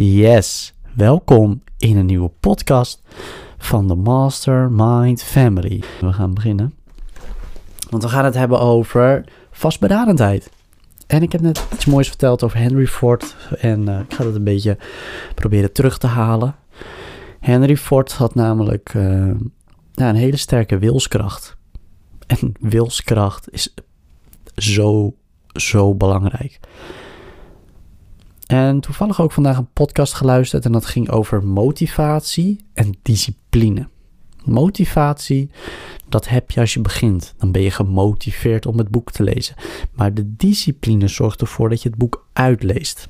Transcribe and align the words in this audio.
Yes, 0.00 0.74
welkom 0.94 1.62
in 1.78 1.96
een 1.96 2.06
nieuwe 2.06 2.30
podcast 2.40 3.02
van 3.56 3.88
de 3.88 3.94
Mastermind 3.94 5.22
Family. 5.22 5.82
We 6.00 6.12
gaan 6.12 6.34
beginnen, 6.34 6.74
want 7.90 8.02
we 8.02 8.08
gaan 8.08 8.24
het 8.24 8.34
hebben 8.34 8.60
over 8.60 9.24
vastberadenheid. 9.50 10.50
En 11.06 11.22
ik 11.22 11.32
heb 11.32 11.40
net 11.40 11.66
iets 11.72 11.84
moois 11.84 12.08
verteld 12.08 12.42
over 12.42 12.58
Henry 12.58 12.86
Ford 12.86 13.36
en 13.58 13.88
uh, 13.88 13.98
ik 13.98 14.14
ga 14.14 14.24
het 14.24 14.34
een 14.34 14.44
beetje 14.44 14.78
proberen 15.34 15.72
terug 15.72 15.98
te 15.98 16.06
halen. 16.06 16.54
Henry 17.40 17.76
Ford 17.76 18.12
had 18.12 18.34
namelijk 18.34 18.90
ja, 19.92 20.08
een 20.08 20.14
hele 20.14 20.36
sterke 20.36 20.78
wilskracht. 20.78 21.56
En 22.26 22.52
wilskracht 22.60 23.52
is 23.52 23.74
zo, 24.54 25.14
zo 25.52 25.94
belangrijk. 25.94 26.60
En 28.48 28.80
toevallig 28.80 29.20
ook 29.20 29.32
vandaag 29.32 29.56
een 29.56 29.72
podcast 29.72 30.14
geluisterd 30.14 30.64
en 30.64 30.72
dat 30.72 30.86
ging 30.86 31.10
over 31.10 31.44
motivatie 31.44 32.64
en 32.74 32.96
discipline. 33.02 33.88
Motivatie, 34.44 35.50
dat 36.08 36.28
heb 36.28 36.50
je 36.50 36.60
als 36.60 36.74
je 36.74 36.80
begint. 36.80 37.34
Dan 37.38 37.52
ben 37.52 37.62
je 37.62 37.70
gemotiveerd 37.70 38.66
om 38.66 38.78
het 38.78 38.88
boek 38.88 39.10
te 39.10 39.22
lezen. 39.22 39.54
Maar 39.92 40.14
de 40.14 40.36
discipline 40.36 41.08
zorgt 41.08 41.40
ervoor 41.40 41.68
dat 41.68 41.82
je 41.82 41.88
het 41.88 41.98
boek 41.98 42.26
uitleest. 42.32 43.08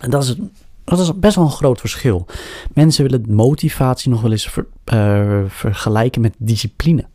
En 0.00 0.10
dat 0.10 0.22
is, 0.22 0.36
dat 0.84 0.98
is 0.98 1.18
best 1.18 1.36
wel 1.36 1.44
een 1.44 1.50
groot 1.50 1.80
verschil. 1.80 2.26
Mensen 2.74 3.04
willen 3.04 3.34
motivatie 3.34 4.10
nog 4.10 4.20
wel 4.20 4.30
eens 4.30 4.56
uh, 4.92 5.40
vergelijken 5.46 6.20
met 6.20 6.34
discipline. 6.38 7.06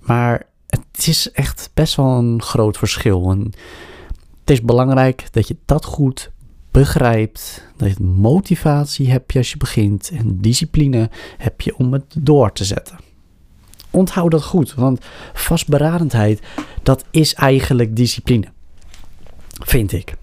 Maar 0.00 0.46
het 0.66 1.06
is 1.06 1.30
echt 1.32 1.70
best 1.74 1.94
wel 1.94 2.18
een 2.18 2.42
groot 2.42 2.78
verschil. 2.78 3.30
En 3.30 3.52
het 4.48 4.56
is 4.56 4.64
belangrijk 4.64 5.26
dat 5.30 5.48
je 5.48 5.56
dat 5.64 5.84
goed 5.84 6.30
begrijpt. 6.70 7.68
Dat 7.76 7.88
je 7.88 8.02
motivatie 8.02 9.10
heb 9.10 9.30
je 9.30 9.38
als 9.38 9.50
je 9.50 9.56
begint. 9.56 10.10
En 10.10 10.40
discipline 10.40 11.10
heb 11.38 11.60
je 11.60 11.76
om 11.76 11.92
het 11.92 12.14
door 12.18 12.52
te 12.52 12.64
zetten. 12.64 12.98
Onthoud 13.90 14.30
dat 14.30 14.44
goed, 14.44 14.74
want 14.74 15.04
vastberadenheid, 15.32 16.42
dat 16.82 17.04
is 17.10 17.34
eigenlijk 17.34 17.96
discipline. 17.96 18.46
Vind 19.64 19.92
ik. 19.92 20.16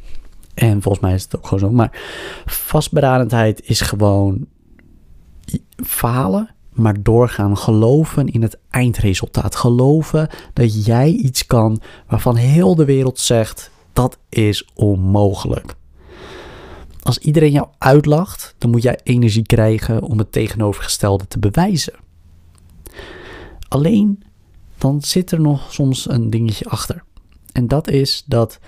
En 0.53 0.81
volgens 0.81 1.03
mij 1.03 1.13
is 1.13 1.23
het 1.23 1.35
ook 1.35 1.47
gewoon 1.47 1.59
zo. 1.59 1.71
Maar 1.71 1.99
vastberadenheid 2.45 3.61
is 3.69 3.81
gewoon 3.81 4.45
falen, 5.85 6.49
maar 6.69 7.03
doorgaan. 7.03 7.57
Geloven 7.57 8.27
in 8.27 8.41
het 8.41 8.57
eindresultaat. 8.69 9.55
Geloven 9.55 10.29
dat 10.53 10.85
jij 10.85 11.09
iets 11.09 11.45
kan 11.45 11.81
waarvan 12.07 12.35
heel 12.35 12.75
de 12.75 12.85
wereld 12.85 13.19
zegt: 13.19 13.73
dat 13.95 14.17
is 14.29 14.69
onmogelijk. 14.73 15.75
Als 17.01 17.17
iedereen 17.17 17.51
jou 17.51 17.67
uitlacht, 17.77 18.55
dan 18.57 18.69
moet 18.69 18.81
jij 18.81 18.99
energie 19.03 19.45
krijgen 19.45 20.01
om 20.01 20.17
het 20.17 20.31
tegenovergestelde 20.31 21.27
te 21.27 21.39
bewijzen. 21.39 21.93
Alleen 23.67 24.23
dan 24.77 25.01
zit 25.01 25.31
er 25.31 25.41
nog 25.41 25.73
soms 25.73 26.09
een 26.09 26.29
dingetje 26.29 26.65
achter. 26.65 27.03
En 27.51 27.67
dat 27.67 27.87
is 27.87 28.23
dat 28.25 28.59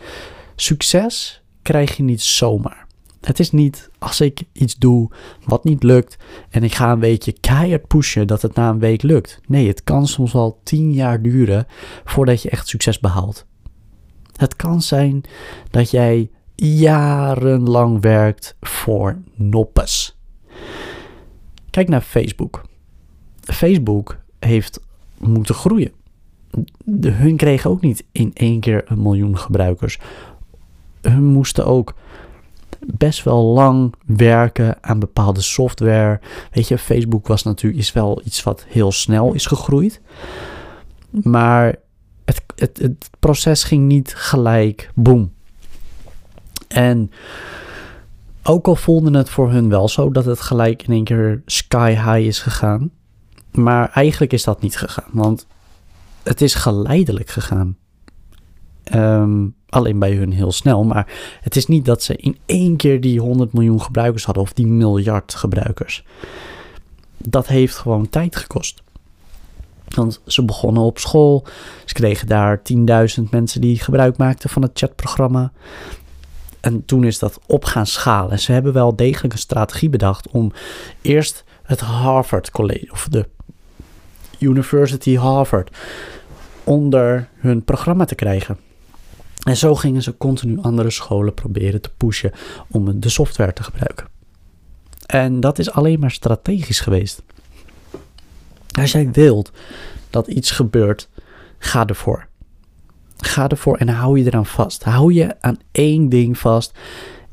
succes 0.56 1.42
krijg 1.62 1.98
je 1.98 2.04
niet 2.04 2.22
zomaar. 2.22 2.88
Het 3.22 3.40
is 3.40 3.52
niet 3.52 3.90
als 4.00 4.22
ik 4.22 4.44
iets 4.52 4.76
doe 4.76 5.12
wat 5.44 5.64
niet 5.64 5.84
lukt 5.84 6.18
en 6.50 6.64
ik 6.64 6.76
ga 6.76 6.92
een 6.92 7.00
weekje 7.00 7.32
keihard 7.32 7.88
pushen 7.88 8.28
dat 8.28 8.42
het 8.42 8.56
na 8.56 8.70
een 8.70 8.80
week 8.80 9.02
lukt. 9.02 9.40
Nee, 9.48 9.68
het 9.68 9.84
kan 9.84 10.08
soms 10.08 10.34
wel 10.34 10.60
tien 10.64 10.94
jaar 10.94 11.22
duren 11.22 11.68
voordat 12.04 12.42
je 12.42 12.50
echt 12.50 12.68
succes 12.68 13.00
behaalt. 13.00 13.46
Het 14.38 14.56
kan 14.56 14.82
zijn 14.82 15.24
dat 15.70 15.92
jij 15.92 16.30
jarenlang 16.56 18.02
werkt 18.02 18.56
voor 18.62 19.18
noppes. 19.36 20.18
Kijk 21.70 21.90
naar 21.90 22.02
Facebook. 22.02 22.62
Facebook 23.40 24.18
heeft 24.40 24.80
moeten 25.18 25.56
groeien. 25.56 25.92
De, 26.84 27.10
hun 27.10 27.36
kregen 27.36 27.70
ook 27.70 27.82
niet 27.82 28.04
in 28.12 28.32
één 28.34 28.60
keer 28.60 28.84
een 28.86 29.02
miljoen 29.02 29.38
gebruikers. 29.38 30.00
Hun 31.02 31.24
moesten 31.26 31.66
ook 31.66 31.94
best 32.80 33.24
wel 33.24 33.44
lang 33.44 33.94
werken 34.06 34.84
aan 34.84 35.00
bepaalde 35.00 35.42
software. 35.42 36.20
Weet 36.52 36.68
je, 36.68 36.78
Facebook 36.78 37.28
was 37.28 37.44
natuurlijk 37.44 37.82
is 37.82 37.94
wel 37.94 38.22
iets 38.26 38.44
wat 38.44 38.66
heel 38.68 38.92
snel 38.92 39.34
is 39.34 39.46
gegroeid. 39.46 40.02
Maar 41.10 41.76
het, 42.28 42.44
het, 42.56 42.78
het 42.78 43.10
proces 43.20 43.64
ging 43.64 43.88
niet 43.88 44.16
gelijk 44.16 44.92
boom. 44.96 45.32
En 46.68 47.12
ook 48.44 48.68
al 48.68 48.76
voelde 48.76 49.18
het 49.18 49.30
voor 49.30 49.52
hun 49.52 49.70
wel 49.70 49.90
zo 49.90 50.12
dat 50.12 50.26
het 50.26 50.40
gelijk 50.40 50.84
in 50.84 50.94
één 50.94 51.04
keer 51.04 51.42
sky 51.46 51.90
high 51.90 52.28
is 52.28 52.40
gegaan. 52.40 52.92
Maar 53.52 53.90
eigenlijk 53.90 54.34
is 54.34 54.44
dat 54.44 54.62
niet 54.62 54.78
gegaan, 54.78 55.10
want 55.12 55.48
het 56.24 56.42
is 56.42 56.54
geleidelijk 56.54 57.30
gegaan. 57.30 57.78
Um, 58.94 59.56
alleen 59.70 60.00
bij 60.00 60.14
hun 60.14 60.32
heel 60.32 60.52
snel, 60.52 60.84
maar 60.84 61.14
het 61.42 61.56
is 61.56 61.66
niet 61.66 61.86
dat 61.86 62.04
ze 62.04 62.16
in 62.16 62.38
één 62.46 62.76
keer 62.76 63.02
die 63.02 63.20
100 63.20 63.54
miljoen 63.54 63.82
gebruikers 63.82 64.26
hadden 64.26 64.44
of 64.44 64.54
die 64.54 64.68
miljard 64.68 65.36
gebruikers. 65.36 66.04
Dat 67.18 67.48
heeft 67.48 67.76
gewoon 67.76 68.10
tijd 68.10 68.36
gekost. 68.36 68.84
Want 69.96 70.22
ze 70.26 70.46
begonnen 70.46 70.84
op 70.84 70.98
school, 70.98 71.46
ze 71.86 71.94
kregen 71.94 72.28
daar 72.28 72.62
10.000 73.20 73.24
mensen 73.30 73.62
die 73.62 73.80
gebruik 73.80 74.18
maakten 74.18 74.50
van 74.50 74.62
het 74.62 74.72
chatprogramma. 74.74 75.52
En 76.60 76.86
toen 76.86 77.04
is 77.04 77.20
dat 77.20 77.40
op 77.46 77.66
gaan 77.66 77.88
schalen. 77.88 78.40
Ze 78.40 78.52
hebben 78.52 78.74
wel 78.74 78.96
degelijk 78.96 79.34
een 79.34 79.40
strategie 79.40 79.90
bedacht 79.90 80.28
om 80.28 80.52
eerst 81.02 81.44
het 81.64 81.80
Harvard 81.80 82.52
College 82.52 82.92
of 82.92 83.08
de 83.10 83.28
University 84.40 85.16
Harvard 85.16 85.78
onder 86.64 87.30
hun 87.36 87.64
programma 87.64 88.06
te 88.06 88.16
krijgen. 88.16 88.58
En 89.44 89.58
zo 89.58 89.76
gingen 89.76 90.02
ze 90.02 90.18
continu 90.18 90.58
andere 90.62 90.90
scholen 90.90 91.34
proberen 91.34 91.82
te 91.82 91.90
pushen 91.98 92.32
om 92.72 93.00
de 93.00 93.10
software 93.10 93.54
te 93.54 93.64
gebruiken. 93.64 94.08
En 95.06 95.40
dat 95.40 95.60
is 95.60 95.72
alleen 95.72 96.00
maar 96.00 96.12
strategisch 96.12 96.80
geweest. 96.80 97.24
Als 98.78 98.92
jij 98.92 99.12
wilt 99.12 99.52
dat 100.10 100.28
iets 100.28 100.52
gebeurt, 100.52 101.10
ga 101.58 101.86
ervoor. 101.86 102.28
Ga 103.18 103.48
ervoor 103.48 103.78
en 103.78 103.90
hou 103.90 104.20
je 104.20 104.26
eraan 104.26 104.46
vast. 104.46 104.84
Hou 104.84 105.14
je 105.14 105.42
aan 105.42 105.58
één 105.72 106.10
ding 106.10 106.38
vast 106.38 106.78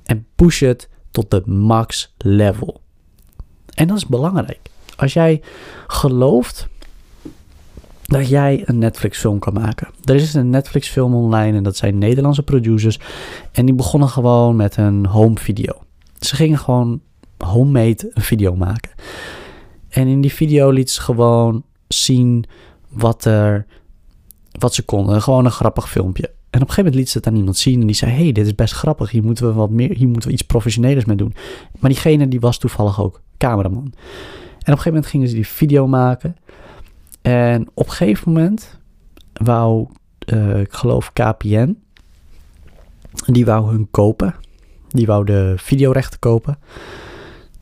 en 0.04 0.26
push 0.34 0.60
het 0.60 0.88
tot 1.10 1.30
de 1.30 1.42
max 1.46 2.14
level. 2.18 2.80
En 3.74 3.86
dat 3.86 3.96
is 3.96 4.06
belangrijk. 4.06 4.70
Als 4.96 5.12
jij 5.12 5.42
gelooft 5.86 6.68
dat 8.04 8.28
jij 8.28 8.62
een 8.64 8.78
Netflix 8.78 9.18
film 9.18 9.38
kan 9.38 9.52
maken. 9.52 9.88
Er 10.04 10.14
is 10.14 10.34
een 10.34 10.50
Netflix 10.50 10.88
film 10.88 11.14
online 11.14 11.56
en 11.56 11.62
dat 11.62 11.76
zijn 11.76 11.98
Nederlandse 11.98 12.42
producers. 12.42 13.00
En 13.52 13.66
die 13.66 13.74
begonnen 13.74 14.08
gewoon 14.08 14.56
met 14.56 14.76
een 14.76 15.06
home 15.06 15.38
video. 15.38 15.82
Ze 16.18 16.36
gingen 16.36 16.58
gewoon 16.58 17.00
homemade 17.38 18.10
een 18.14 18.22
video 18.22 18.56
maken. 18.56 18.90
En 19.94 20.06
in 20.06 20.20
die 20.20 20.32
video 20.32 20.70
liet 20.70 20.90
ze 20.90 21.00
gewoon 21.00 21.64
zien 21.88 22.44
wat, 22.88 23.24
er, 23.24 23.66
wat 24.58 24.74
ze 24.74 24.82
konden. 24.82 25.22
Gewoon 25.22 25.44
een 25.44 25.50
grappig 25.50 25.90
filmpje. 25.90 26.26
En 26.26 26.60
op 26.60 26.68
een 26.68 26.74
gegeven 26.74 26.84
moment 26.84 26.94
liet 26.94 27.08
ze 27.08 27.18
het 27.18 27.26
aan 27.26 27.36
iemand 27.36 27.56
zien 27.56 27.80
en 27.80 27.86
die 27.86 27.96
zei: 27.96 28.10
hey, 28.10 28.32
dit 28.32 28.46
is 28.46 28.54
best 28.54 28.74
grappig. 28.74 29.10
Hier 29.10 29.24
moeten 29.24 29.46
we 29.46 29.52
wat 29.52 29.70
meer, 29.70 29.96
hier 29.96 30.08
moeten 30.08 30.28
we 30.28 30.34
iets 30.34 30.42
professionelers 30.42 31.04
mee 31.04 31.16
doen. 31.16 31.34
Maar 31.78 31.90
diegene 31.90 32.28
die 32.28 32.40
was 32.40 32.58
toevallig 32.58 33.00
ook 33.00 33.20
cameraman. 33.38 33.82
En 33.84 33.90
op 33.90 33.94
een 34.58 34.64
gegeven 34.64 34.92
moment 34.92 35.06
gingen 35.06 35.28
ze 35.28 35.34
die 35.34 35.46
video 35.46 35.86
maken. 35.86 36.36
En 37.22 37.68
op 37.74 37.86
een 37.86 37.92
gegeven 37.92 38.32
moment 38.32 38.78
wou, 39.32 39.88
uh, 40.26 40.60
ik 40.60 40.72
geloof 40.72 41.12
KPN, 41.12 41.78
die 43.26 43.44
wou 43.44 43.70
hun 43.70 43.88
kopen. 43.90 44.34
Die 44.88 45.06
wou 45.06 45.24
de 45.24 45.54
videorechten 45.56 46.18
kopen. 46.18 46.58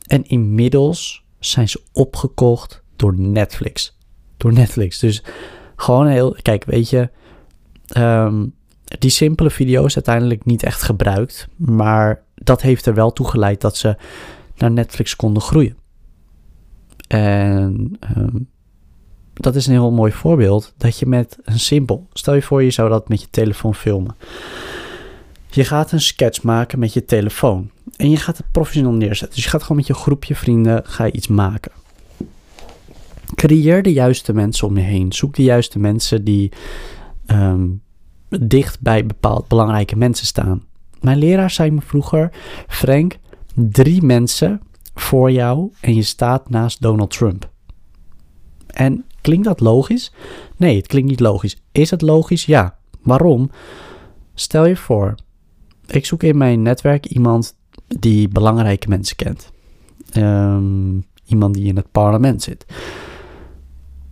En 0.07 0.23
inmiddels 0.23 1.22
zijn 1.45 1.69
ze 1.69 1.81
opgekocht 1.91 2.83
door 2.95 3.19
Netflix. 3.19 3.97
Door 4.37 4.53
Netflix. 4.53 4.99
Dus 4.99 5.23
gewoon 5.75 6.07
heel, 6.07 6.35
kijk, 6.41 6.65
weet 6.65 6.89
je, 6.89 7.09
um, 7.97 8.53
die 8.99 9.09
simpele 9.09 9.49
video's 9.49 9.95
uiteindelijk 9.95 10.45
niet 10.45 10.63
echt 10.63 10.81
gebruikt. 10.81 11.47
Maar 11.55 12.23
dat 12.35 12.61
heeft 12.61 12.85
er 12.85 12.93
wel 12.93 13.13
toe 13.13 13.29
geleid 13.29 13.61
dat 13.61 13.77
ze 13.77 13.95
naar 14.55 14.71
Netflix 14.71 15.15
konden 15.15 15.41
groeien. 15.41 15.77
En 17.07 17.97
um, 18.17 18.49
dat 19.33 19.55
is 19.55 19.67
een 19.67 19.73
heel 19.73 19.91
mooi 19.91 20.11
voorbeeld. 20.11 20.73
Dat 20.77 20.99
je 20.99 21.05
met 21.05 21.37
een 21.43 21.59
simpel, 21.59 22.07
stel 22.13 22.33
je 22.33 22.41
voor 22.41 22.63
je 22.63 22.71
zou 22.71 22.89
dat 22.89 23.09
met 23.09 23.21
je 23.21 23.27
telefoon 23.29 23.75
filmen. 23.75 24.15
Je 25.53 25.63
gaat 25.63 25.91
een 25.91 26.01
sketch 26.01 26.43
maken 26.43 26.79
met 26.79 26.93
je 26.93 27.05
telefoon. 27.05 27.69
En 27.95 28.09
je 28.09 28.17
gaat 28.17 28.37
het 28.37 28.51
professioneel 28.51 28.91
neerzetten. 28.91 29.35
Dus 29.35 29.43
je 29.43 29.49
gaat 29.49 29.61
gewoon 29.61 29.77
met 29.77 29.87
je 29.87 29.93
groepje 29.93 30.35
vrienden 30.35 30.85
ga 30.85 31.03
je 31.03 31.11
iets 31.11 31.27
maken. 31.27 31.71
Creëer 33.35 33.83
de 33.83 33.93
juiste 33.93 34.33
mensen 34.33 34.67
om 34.67 34.77
je 34.77 34.83
heen. 34.83 35.13
Zoek 35.13 35.35
de 35.35 35.43
juiste 35.43 35.79
mensen 35.79 36.23
die 36.23 36.51
um, 37.27 37.81
dicht 38.29 38.81
bij 38.81 39.05
bepaald 39.05 39.47
belangrijke 39.47 39.95
mensen 39.95 40.25
staan. 40.25 40.63
Mijn 41.01 41.17
leraar 41.17 41.51
zei 41.51 41.71
me 41.71 41.81
vroeger: 41.81 42.31
Frank, 42.67 43.17
drie 43.53 44.01
mensen 44.01 44.61
voor 44.95 45.31
jou 45.31 45.71
en 45.79 45.95
je 45.95 46.03
staat 46.03 46.49
naast 46.49 46.81
Donald 46.81 47.11
Trump. 47.11 47.49
En 48.67 49.05
klinkt 49.21 49.45
dat 49.45 49.59
logisch? 49.59 50.13
Nee, 50.57 50.77
het 50.77 50.87
klinkt 50.87 51.09
niet 51.09 51.19
logisch. 51.19 51.61
Is 51.71 51.89
het 51.89 52.01
logisch? 52.01 52.45
Ja. 52.45 52.77
Waarom? 53.01 53.51
Stel 54.33 54.65
je 54.65 54.75
voor, 54.75 55.15
ik 55.85 56.05
zoek 56.05 56.23
in 56.23 56.37
mijn 56.37 56.61
netwerk 56.61 57.05
iemand 57.05 57.55
die 57.87 58.27
belangrijke 58.27 58.89
mensen 58.89 59.15
kent. 59.15 59.51
Ehm, 60.11 60.99
iemand 61.25 61.53
die 61.53 61.65
in 61.65 61.75
het 61.75 61.91
parlement 61.91 62.41
zit. 62.41 62.65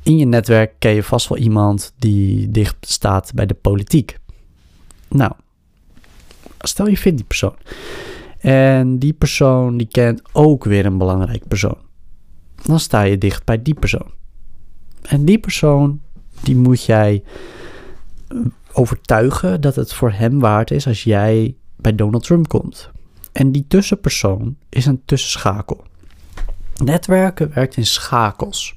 In 0.04 0.18
je 0.18 0.26
netwerk 0.26 0.74
ken 0.80 0.92
je 0.92 1.04
vast 1.04 1.28
wel 1.28 1.38
iemand 1.38 1.94
die 1.98 2.52
dicht 2.52 2.76
staat 2.80 3.32
bij 3.36 3.46
de 3.46 3.54
politiek. 3.54 4.18
Nou, 5.08 5.32
stel 6.60 6.88
je 6.88 6.98
vindt 6.98 7.18
die 7.18 7.28
persoon. 7.28 7.56
En 8.40 9.00
die 9.00 9.14
persoon 9.14 9.78
die 9.78 9.88
kent 9.88 10.22
ook 10.32 10.64
weer 10.64 10.86
een 10.86 10.98
belangrijk 10.98 11.48
persoon. 11.48 11.78
Dan 12.66 12.80
sta 12.80 13.02
je 13.02 13.18
dicht 13.18 13.46
bij 13.46 13.62
die 13.62 13.74
persoon. 13.74 14.12
En 15.02 15.26
die 15.26 15.40
persoon, 15.40 16.02
die 16.44 16.56
moet 16.56 16.84
jij 16.84 17.24
eh, 18.28 18.38
overtuigen 18.74 19.62
dat 19.62 19.76
het 19.76 19.94
voor 19.94 20.12
hem 20.12 20.40
waard 20.40 20.72
is 20.72 20.88
als 20.88 21.04
jij 21.04 21.56
bij 21.81 21.95
Donald 21.95 22.24
Trump 22.24 22.48
komt. 22.48 22.89
En 23.31 23.51
die 23.51 23.66
tussenpersoon 23.68 24.56
is 24.69 24.86
een 24.86 25.01
tussenschakel. 25.06 25.83
Netwerken 26.83 27.51
werkt 27.54 27.78
in 27.78 27.86
schakels. 27.86 28.75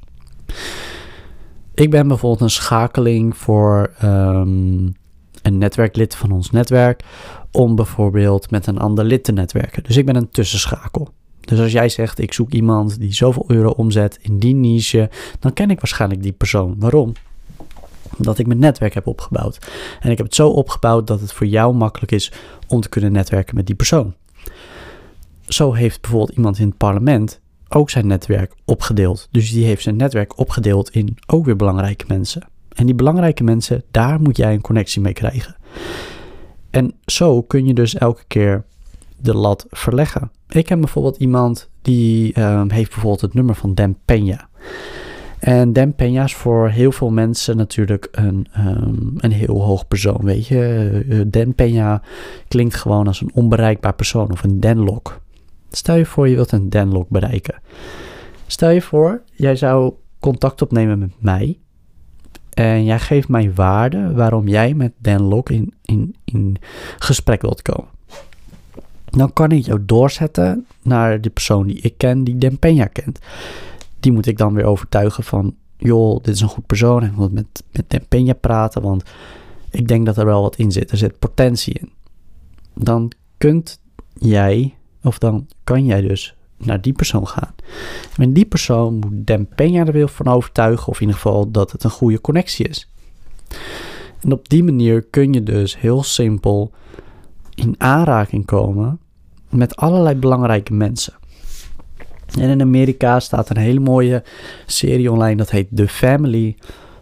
Ik 1.74 1.90
ben 1.90 2.08
bijvoorbeeld 2.08 2.40
een 2.40 2.50
schakeling 2.50 3.36
voor 3.36 3.94
um, 4.02 4.94
een 5.42 5.58
netwerklid 5.58 6.16
van 6.16 6.30
ons 6.30 6.50
netwerk 6.50 7.04
om 7.50 7.76
bijvoorbeeld 7.76 8.50
met 8.50 8.66
een 8.66 8.78
ander 8.78 9.04
lid 9.04 9.24
te 9.24 9.32
netwerken. 9.32 9.82
Dus 9.82 9.96
ik 9.96 10.06
ben 10.06 10.16
een 10.16 10.30
tussenschakel. 10.30 11.08
Dus 11.40 11.60
als 11.60 11.72
jij 11.72 11.88
zegt, 11.88 12.18
ik 12.18 12.32
zoek 12.32 12.52
iemand 12.52 12.98
die 12.98 13.12
zoveel 13.12 13.44
euro 13.46 13.70
omzet 13.70 14.18
in 14.22 14.38
die 14.38 14.54
niche, 14.54 15.10
dan 15.38 15.52
ken 15.52 15.70
ik 15.70 15.80
waarschijnlijk 15.80 16.22
die 16.22 16.32
persoon. 16.32 16.74
Waarom? 16.78 17.12
Omdat 18.18 18.38
ik 18.38 18.46
mijn 18.46 18.58
netwerk 18.58 18.94
heb 18.94 19.06
opgebouwd. 19.06 19.58
En 20.00 20.10
ik 20.10 20.16
heb 20.16 20.26
het 20.26 20.34
zo 20.34 20.48
opgebouwd 20.48 21.06
dat 21.06 21.20
het 21.20 21.32
voor 21.32 21.46
jou 21.46 21.74
makkelijk 21.74 22.12
is 22.12 22.32
om 22.68 22.80
te 22.80 22.88
kunnen 22.88 23.12
netwerken 23.12 23.56
met 23.56 23.66
die 23.66 23.74
persoon. 23.74 24.14
Zo 25.46 25.72
heeft 25.72 26.00
bijvoorbeeld 26.00 26.36
iemand 26.36 26.58
in 26.58 26.68
het 26.68 26.76
parlement 26.76 27.40
ook 27.68 27.90
zijn 27.90 28.06
netwerk 28.06 28.54
opgedeeld. 28.64 29.28
Dus 29.30 29.52
die 29.52 29.64
heeft 29.64 29.82
zijn 29.82 29.96
netwerk 29.96 30.38
opgedeeld 30.38 30.90
in 30.90 31.16
ook 31.26 31.44
weer 31.44 31.56
belangrijke 31.56 32.04
mensen. 32.08 32.42
En 32.74 32.86
die 32.86 32.94
belangrijke 32.94 33.44
mensen, 33.44 33.82
daar 33.90 34.20
moet 34.20 34.36
jij 34.36 34.54
een 34.54 34.60
connectie 34.60 35.00
mee 35.00 35.12
krijgen. 35.12 35.56
En 36.70 36.94
zo 37.06 37.42
kun 37.42 37.66
je 37.66 37.74
dus 37.74 37.94
elke 37.94 38.24
keer 38.26 38.64
de 39.16 39.34
lat 39.34 39.66
verleggen. 39.70 40.30
Ik 40.48 40.68
heb 40.68 40.80
bijvoorbeeld 40.80 41.16
iemand 41.16 41.68
die 41.82 42.40
um, 42.40 42.70
heeft 42.70 42.90
bijvoorbeeld 42.90 43.20
het 43.20 43.34
nummer 43.34 43.54
van 43.54 43.74
Dan 43.74 43.96
Peña. 44.12 44.44
En 45.44 45.72
Dan 45.72 45.92
Peña 45.92 46.24
is 46.24 46.34
voor 46.34 46.68
heel 46.68 46.92
veel 46.92 47.10
mensen 47.10 47.56
natuurlijk 47.56 48.08
een, 48.12 48.46
um, 48.58 49.14
een 49.16 49.32
heel 49.32 49.62
hoog 49.62 49.88
persoon, 49.88 50.20
weet 50.22 50.46
je. 50.46 51.04
Uh, 51.08 51.20
Dan 51.26 51.54
Peña 51.54 52.06
klinkt 52.48 52.74
gewoon 52.74 53.06
als 53.06 53.20
een 53.20 53.30
onbereikbaar 53.34 53.94
persoon 53.94 54.30
of 54.30 54.42
een 54.42 54.60
Denlock. 54.60 55.20
Stel 55.70 55.96
je 55.96 56.06
voor 56.06 56.28
je 56.28 56.34
wilt 56.34 56.52
een 56.52 56.68
Denlock 56.68 57.08
bereiken. 57.08 57.60
Stel 58.46 58.70
je 58.70 58.82
voor, 58.82 59.22
jij 59.32 59.56
zou 59.56 59.92
contact 60.20 60.62
opnemen 60.62 60.98
met 60.98 61.12
mij. 61.18 61.58
En 62.54 62.84
jij 62.84 62.98
geeft 62.98 63.28
mij 63.28 63.52
waarde 63.54 64.12
waarom 64.12 64.48
jij 64.48 64.74
met 64.74 64.92
Denlock 64.98 65.50
in, 65.50 65.74
in, 65.82 66.14
in 66.24 66.56
gesprek 66.98 67.42
wilt 67.42 67.62
komen 67.62 67.92
dan 69.16 69.32
kan 69.32 69.50
ik 69.50 69.64
jou 69.64 69.84
doorzetten 69.84 70.66
naar 70.82 71.20
de 71.20 71.30
persoon 71.30 71.66
die 71.66 71.80
ik 71.80 71.94
ken, 71.96 72.24
die 72.24 72.38
Den 72.38 72.58
Peña 72.58 72.92
kent. 72.92 73.18
Die 74.04 74.12
moet 74.12 74.26
ik 74.26 74.38
dan 74.38 74.54
weer 74.54 74.64
overtuigen 74.64 75.24
van, 75.24 75.54
joh, 75.76 76.22
dit 76.22 76.34
is 76.34 76.40
een 76.40 76.48
goed 76.48 76.66
persoon 76.66 77.04
ik 77.04 77.16
moet 77.16 77.32
met, 77.32 77.64
met 77.72 78.04
Peña 78.04 78.40
praten, 78.40 78.82
want 78.82 79.02
ik 79.70 79.88
denk 79.88 80.06
dat 80.06 80.16
er 80.16 80.24
wel 80.24 80.42
wat 80.42 80.56
in 80.56 80.72
zit. 80.72 80.90
Er 80.90 80.96
zit 80.96 81.18
potentie 81.18 81.74
in. 81.74 81.92
Dan 82.74 83.12
kunt 83.38 83.80
jij, 84.12 84.74
of 85.02 85.18
dan 85.18 85.46
kan 85.64 85.84
jij 85.84 86.00
dus 86.00 86.36
naar 86.56 86.80
die 86.80 86.92
persoon 86.92 87.28
gaan. 87.28 87.54
En 88.16 88.32
die 88.32 88.44
persoon 88.44 88.94
moet 88.94 89.26
Den 89.26 89.48
Peña 89.48 89.86
er 89.86 89.92
weer 89.92 90.08
van 90.08 90.26
overtuigen, 90.26 90.88
of 90.88 90.94
in 90.94 91.00
ieder 91.00 91.16
geval 91.16 91.50
dat 91.50 91.72
het 91.72 91.84
een 91.84 91.90
goede 91.90 92.20
connectie 92.20 92.68
is. 92.68 92.88
En 94.20 94.32
op 94.32 94.48
die 94.48 94.64
manier 94.64 95.02
kun 95.02 95.32
je 95.32 95.42
dus 95.42 95.78
heel 95.78 96.02
simpel 96.02 96.72
in 97.54 97.74
aanraking 97.78 98.44
komen 98.44 98.98
met 99.50 99.76
allerlei 99.76 100.14
belangrijke 100.14 100.74
mensen. 100.74 101.14
En 102.38 102.48
in 102.48 102.60
Amerika 102.60 103.20
staat 103.20 103.50
een 103.50 103.56
hele 103.56 103.80
mooie 103.80 104.22
serie 104.66 105.12
online, 105.12 105.36
dat 105.36 105.50
heet 105.50 105.68
The 105.74 105.88
Family. 105.88 106.56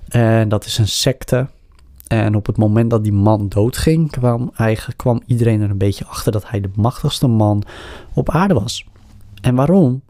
En 0.08 0.48
dat 0.48 0.64
is 0.64 0.78
een 0.78 0.88
secte. 0.88 1.46
En 2.06 2.34
op 2.34 2.46
het 2.46 2.56
moment 2.56 2.90
dat 2.90 3.02
die 3.02 3.12
man 3.12 3.48
doodging, 3.48 4.10
kwam, 4.10 4.50
eigenlijk, 4.56 4.98
kwam 4.98 5.22
iedereen 5.26 5.60
er 5.60 5.70
een 5.70 5.78
beetje 5.78 6.06
achter 6.06 6.32
dat 6.32 6.48
hij 6.48 6.60
de 6.60 6.70
machtigste 6.74 7.26
man 7.26 7.62
op 8.14 8.30
aarde 8.30 8.54
was. 8.54 8.86
En 9.40 9.54
waarom? 9.54 10.02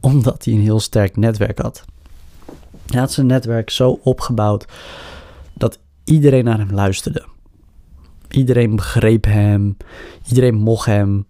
Omdat 0.00 0.44
hij 0.44 0.54
een 0.54 0.60
heel 0.60 0.80
sterk 0.80 1.16
netwerk 1.16 1.58
had. 1.58 1.84
Hij 2.86 3.00
had 3.00 3.12
zijn 3.12 3.26
netwerk 3.26 3.70
zo 3.70 4.00
opgebouwd 4.02 4.64
dat 5.54 5.78
iedereen 6.04 6.44
naar 6.44 6.58
hem 6.58 6.70
luisterde. 6.70 7.26
Iedereen 8.28 8.76
begreep 8.76 9.24
hem, 9.24 9.76
iedereen 10.28 10.54
mocht 10.54 10.86
hem 10.86 11.26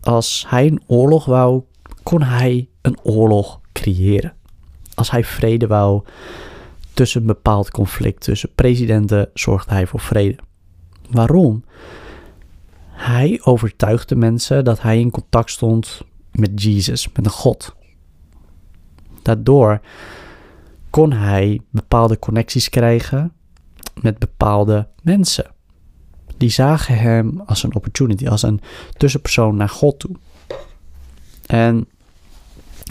als 0.00 0.44
hij 0.48 0.66
een 0.66 0.82
oorlog 0.86 1.24
wou, 1.24 1.62
kon 2.02 2.22
hij 2.22 2.68
een 2.80 2.98
oorlog 3.02 3.60
creëren. 3.72 4.34
Als 4.94 5.10
hij 5.10 5.24
vrede 5.24 5.66
wou 5.66 6.02
tussen 6.94 7.20
een 7.20 7.26
bepaald 7.26 7.70
conflict 7.70 8.20
tussen 8.20 8.54
presidenten, 8.54 9.30
zorgde 9.34 9.72
hij 9.72 9.86
voor 9.86 10.00
vrede. 10.00 10.38
Waarom? 11.10 11.64
Hij 12.88 13.40
overtuigde 13.42 14.16
mensen 14.16 14.64
dat 14.64 14.82
hij 14.82 15.00
in 15.00 15.10
contact 15.10 15.50
stond 15.50 16.02
met 16.32 16.62
Jezus, 16.62 17.12
met 17.12 17.24
een 17.24 17.30
God. 17.30 17.74
Daardoor 19.22 19.80
kon 20.90 21.12
hij 21.12 21.60
bepaalde 21.70 22.18
connecties 22.18 22.68
krijgen 22.68 23.32
met 24.00 24.18
bepaalde 24.18 24.88
mensen 25.02 25.46
die 26.42 26.50
zagen 26.50 26.98
hem 26.98 27.42
als 27.46 27.62
een 27.62 27.74
opportunity, 27.74 28.28
als 28.28 28.42
een 28.42 28.60
tussenpersoon 28.96 29.56
naar 29.56 29.68
God 29.68 29.98
toe. 29.98 30.16
En 31.52 31.86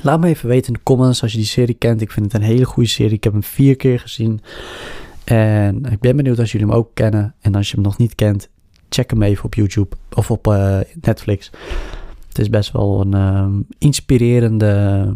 laat 0.03 0.19
me 0.19 0.27
even 0.27 0.49
weten 0.49 0.67
in 0.67 0.73
de 0.73 0.83
comments 0.83 1.21
als 1.21 1.31
je 1.31 1.37
die 1.37 1.47
serie 1.47 1.75
kent. 1.75 2.01
Ik 2.01 2.11
vind 2.11 2.25
het 2.25 2.41
een 2.41 2.47
hele 2.47 2.65
goede 2.65 2.89
serie. 2.89 3.15
Ik 3.15 3.23
heb 3.23 3.33
hem 3.33 3.43
vier 3.43 3.75
keer 3.75 3.99
gezien. 3.99 4.41
En 5.23 5.85
ik 5.85 5.99
ben 5.99 6.15
benieuwd 6.15 6.39
als 6.39 6.51
jullie 6.51 6.67
hem 6.67 6.75
ook 6.75 6.89
kennen. 6.93 7.35
En 7.39 7.55
als 7.55 7.67
je 7.69 7.75
hem 7.75 7.83
nog 7.83 7.97
niet 7.97 8.15
kent, 8.15 8.49
check 8.89 9.09
hem 9.09 9.21
even 9.21 9.45
op 9.45 9.53
YouTube 9.53 9.95
of 10.15 10.31
op 10.31 10.47
uh, 10.47 10.79
Netflix. 11.01 11.51
Het 12.27 12.39
is 12.39 12.49
best 12.49 12.71
wel 12.71 13.01
een 13.01 13.13
um, 13.13 13.65
inspirerende 13.77 15.15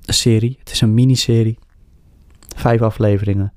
serie. 0.00 0.56
Het 0.58 0.70
is 0.70 0.80
een 0.80 0.94
miniserie. 0.94 1.58
Vijf 2.56 2.82
afleveringen. 2.82 3.52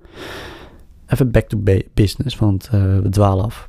Even 1.08 1.32
back 1.32 1.48
to 1.48 1.64
business, 1.94 2.38
want 2.38 2.70
uh, 2.74 2.98
we 3.00 3.10
dwalen 3.10 3.46
af 3.46 3.68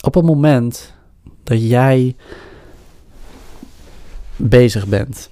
op 0.00 0.14
het 0.14 0.24
moment 0.24 0.94
dat 1.42 1.68
jij 1.68 2.16
bezig 4.36 4.86
bent. 4.86 5.30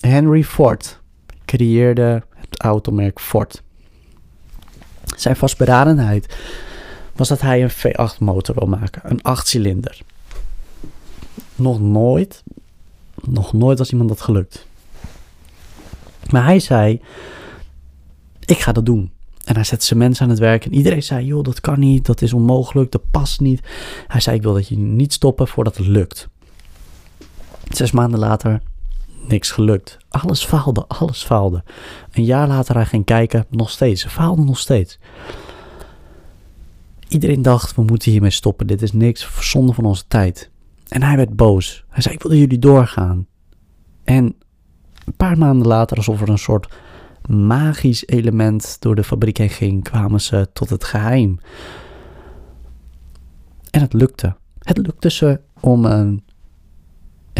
Henry 0.00 0.44
Ford 0.44 1.00
creëerde 1.44 2.22
het 2.34 2.60
automerk 2.60 3.20
Ford. 3.20 3.62
Zijn 5.16 5.36
vastberadenheid 5.36 6.36
was 7.12 7.28
dat 7.28 7.40
hij 7.40 7.62
een 7.62 7.70
V8 7.70 8.18
motor 8.18 8.54
wil 8.54 8.68
maken, 8.68 9.02
een 9.04 9.22
8 9.22 9.48
cilinder. 9.48 10.00
Nog 11.54 11.80
nooit, 11.80 12.42
nog 13.14 13.52
nooit 13.52 13.78
was 13.78 13.90
iemand 13.90 14.08
dat 14.08 14.20
gelukt. 14.20 14.66
Maar 16.30 16.44
hij 16.44 16.60
zei: 16.60 17.00
Ik 18.44 18.58
ga 18.58 18.72
dat 18.72 18.86
doen. 18.86 19.12
En 19.44 19.54
hij 19.54 19.64
zette 19.64 19.86
zijn 19.86 19.98
mensen 19.98 20.24
aan 20.24 20.30
het 20.30 20.38
werk. 20.38 20.64
En 20.64 20.74
iedereen 20.74 21.02
zei: 21.02 21.26
joh, 21.26 21.44
dat 21.44 21.60
kan 21.60 21.78
niet, 21.78 22.06
dat 22.06 22.22
is 22.22 22.32
onmogelijk, 22.32 22.90
dat 22.90 23.10
past 23.10 23.40
niet. 23.40 23.60
Hij 24.06 24.20
zei: 24.20 24.36
ik 24.36 24.42
wil 24.42 24.52
dat 24.52 24.68
je 24.68 24.76
niet 24.76 25.12
stoppen 25.12 25.48
voordat 25.48 25.76
het 25.76 25.86
lukt. 25.86 26.28
Zes 27.68 27.90
maanden 27.92 28.18
later, 28.18 28.60
niks 29.28 29.50
gelukt. 29.50 29.98
Alles 30.08 30.44
faalde, 30.44 30.84
alles 30.86 31.24
faalde. 31.24 31.64
Een 32.12 32.24
jaar 32.24 32.48
later 32.48 32.74
hij 32.74 32.86
ging 32.86 33.04
kijken, 33.04 33.46
nog 33.50 33.70
steeds. 33.70 34.02
Ze 34.02 34.08
faalden 34.08 34.44
nog 34.44 34.58
steeds. 34.58 34.98
Iedereen 37.08 37.42
dacht, 37.42 37.74
we 37.74 37.82
moeten 37.82 38.10
hiermee 38.10 38.30
stoppen. 38.30 38.66
Dit 38.66 38.82
is 38.82 38.92
niks, 38.92 39.50
zonde 39.50 39.72
van 39.72 39.84
onze 39.84 40.04
tijd. 40.08 40.50
En 40.88 41.02
hij 41.02 41.16
werd 41.16 41.36
boos. 41.36 41.84
Hij 41.88 42.02
zei, 42.02 42.14
ik 42.14 42.22
wil 42.22 42.34
jullie 42.34 42.58
doorgaan. 42.58 43.26
En 44.04 44.34
een 45.04 45.16
paar 45.16 45.38
maanden 45.38 45.66
later, 45.66 45.96
alsof 45.96 46.20
er 46.20 46.28
een 46.28 46.38
soort 46.38 46.68
magisch 47.28 48.06
element 48.06 48.76
door 48.80 48.94
de 48.94 49.04
fabriek 49.04 49.36
heen 49.36 49.48
ging, 49.48 49.82
kwamen 49.82 50.20
ze 50.20 50.48
tot 50.52 50.70
het 50.70 50.84
geheim. 50.84 51.38
En 53.70 53.80
het 53.80 53.92
lukte. 53.92 54.36
Het 54.58 54.78
lukte 54.78 55.10
ze 55.10 55.40
om 55.60 55.84
een, 55.84 56.24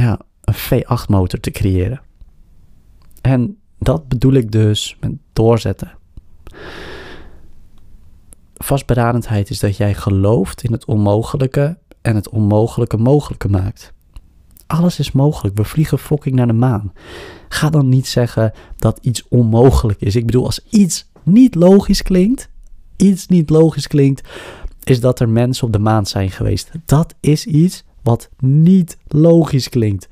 ja, 0.02 0.20
een 0.40 0.54
V8-motor 0.54 1.40
te 1.40 1.50
creëren. 1.50 2.00
En 3.20 3.58
dat 3.78 4.08
bedoel 4.08 4.32
ik 4.32 4.52
dus 4.52 4.96
met 5.00 5.12
doorzetten. 5.32 5.92
Vastberadenheid 8.54 9.50
is 9.50 9.58
dat 9.58 9.76
jij 9.76 9.94
gelooft 9.94 10.62
in 10.62 10.72
het 10.72 10.84
onmogelijke 10.84 11.78
en 12.02 12.14
het 12.14 12.28
onmogelijke 12.28 12.96
mogelijke 12.96 13.48
maakt. 13.48 13.92
Alles 14.66 14.98
is 14.98 15.12
mogelijk. 15.12 15.56
We 15.56 15.64
vliegen 15.64 15.98
fucking 15.98 16.34
naar 16.34 16.46
de 16.46 16.52
maan. 16.52 16.92
Ga 17.48 17.70
dan 17.70 17.88
niet 17.88 18.06
zeggen 18.06 18.52
dat 18.76 18.98
iets 19.02 19.28
onmogelijk 19.28 20.00
is. 20.00 20.16
Ik 20.16 20.26
bedoel, 20.26 20.44
als 20.44 20.64
iets 20.70 21.10
niet 21.22 21.54
logisch 21.54 22.02
klinkt, 22.02 22.48
iets 22.96 23.26
niet 23.26 23.50
logisch 23.50 23.86
klinkt, 23.86 24.28
is 24.84 25.00
dat 25.00 25.20
er 25.20 25.28
mensen 25.28 25.66
op 25.66 25.72
de 25.72 25.78
maan 25.78 26.06
zijn 26.06 26.30
geweest. 26.30 26.70
Dat 26.84 27.14
is 27.20 27.46
iets 27.46 27.84
wat 28.08 28.28
niet 28.38 28.98
logisch 29.06 29.68
klinkt. 29.68 30.08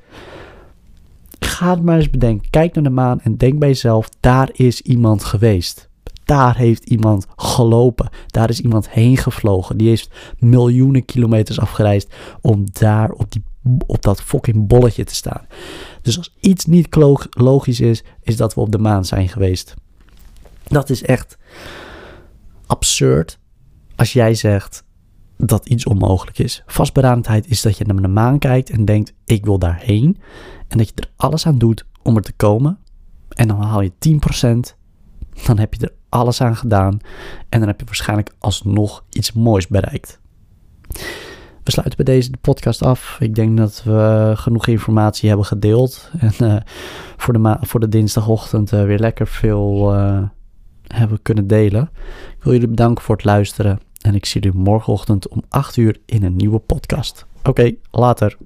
Ga 1.39 1.69
het 1.69 1.83
maar 1.83 1.97
eens 1.97 2.09
bedenken. 2.09 2.49
Kijk 2.49 2.73
naar 2.73 2.83
de 2.83 2.89
maan 2.89 3.21
en 3.21 3.37
denk 3.37 3.59
bij 3.59 3.67
jezelf: 3.67 4.09
daar 4.19 4.49
is 4.53 4.81
iemand 4.81 5.23
geweest. 5.23 5.89
Daar 6.23 6.57
heeft 6.57 6.83
iemand 6.83 7.25
gelopen. 7.35 8.09
Daar 8.27 8.49
is 8.49 8.61
iemand 8.61 8.89
heen 8.89 9.17
gevlogen. 9.17 9.77
Die 9.77 9.87
heeft 9.87 10.09
miljoenen 10.39 11.05
kilometers 11.05 11.59
afgereisd 11.59 12.13
om 12.41 12.65
daar 12.71 13.11
op, 13.11 13.31
die, 13.31 13.43
op 13.85 14.01
dat 14.01 14.21
fucking 14.21 14.67
bolletje 14.67 15.03
te 15.03 15.15
staan. 15.15 15.47
Dus 16.01 16.17
als 16.17 16.35
iets 16.39 16.65
niet 16.65 16.95
logisch 17.29 17.79
is, 17.79 18.03
is 18.21 18.37
dat 18.37 18.53
we 18.53 18.61
op 18.61 18.71
de 18.71 18.77
maan 18.77 19.05
zijn 19.05 19.29
geweest. 19.29 19.73
Dat 20.67 20.89
is 20.89 21.03
echt 21.03 21.37
absurd 22.65 23.39
als 23.95 24.13
jij 24.13 24.33
zegt 24.33 24.83
dat 25.37 25.67
iets 25.67 25.85
onmogelijk 25.85 26.39
is. 26.39 26.63
Vastberadenheid 26.65 27.47
is 27.47 27.61
dat 27.61 27.77
je 27.77 27.85
naar 27.85 28.01
de 28.01 28.07
maan 28.07 28.39
kijkt 28.39 28.69
en 28.69 28.85
denkt: 28.85 29.13
ik 29.25 29.45
wil 29.45 29.59
daarheen. 29.59 30.17
En 30.67 30.77
dat 30.77 30.87
je 30.87 30.93
er 30.95 31.11
alles 31.15 31.47
aan 31.47 31.57
doet 31.57 31.85
om 32.03 32.15
er 32.15 32.21
te 32.21 32.33
komen. 32.33 32.77
En 33.29 33.47
dan 33.47 33.61
haal 33.61 33.81
je 33.81 33.91
10%. 33.91 34.75
Dan 35.45 35.57
heb 35.57 35.73
je 35.73 35.85
er 35.85 35.93
alles 36.09 36.41
aan 36.41 36.55
gedaan. 36.55 36.99
En 37.49 37.59
dan 37.59 37.67
heb 37.67 37.79
je 37.79 37.85
waarschijnlijk 37.85 38.33
alsnog 38.39 39.03
iets 39.09 39.33
moois 39.33 39.67
bereikt. 39.67 40.19
We 41.63 41.73
sluiten 41.73 42.05
bij 42.05 42.15
deze 42.15 42.31
de 42.31 42.37
podcast 42.37 42.81
af. 42.81 43.17
Ik 43.19 43.35
denk 43.35 43.57
dat 43.57 43.83
we 43.83 44.31
genoeg 44.35 44.67
informatie 44.67 45.27
hebben 45.27 45.45
gedeeld. 45.45 46.11
En 46.19 46.33
uh, 46.41 46.55
voor, 47.17 47.33
de 47.33 47.57
voor 47.61 47.79
de 47.79 47.89
dinsdagochtend 47.89 48.71
uh, 48.71 48.83
weer 48.83 48.99
lekker 48.99 49.27
veel 49.27 49.95
uh, 49.95 50.21
hebben 50.87 51.21
kunnen 51.21 51.47
delen. 51.47 51.89
Ik 52.37 52.43
wil 52.43 52.53
jullie 52.53 52.67
bedanken 52.67 53.03
voor 53.03 53.15
het 53.15 53.25
luisteren. 53.25 53.79
En 54.07 54.15
ik 54.15 54.25
zie 54.25 54.41
jullie 54.41 54.59
morgenochtend 54.59 55.27
om 55.27 55.43
8 55.49 55.77
uur 55.77 55.99
in 56.05 56.23
een 56.23 56.35
nieuwe 56.35 56.59
podcast. 56.59 57.25
Oké, 57.43 57.75
later. 57.91 58.37